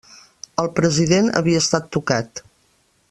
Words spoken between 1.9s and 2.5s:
tocat.